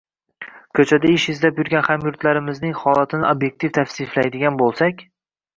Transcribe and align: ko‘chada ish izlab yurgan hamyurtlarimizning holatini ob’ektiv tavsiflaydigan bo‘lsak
ko‘chada 0.79 1.11
ish 1.17 1.25
izlab 1.33 1.61
yurgan 1.61 1.85
hamyurtlarimizning 1.89 2.73
holatini 2.85 3.29
ob’ektiv 3.35 3.75
tavsiflaydigan 3.79 4.59
bo‘lsak 4.65 5.07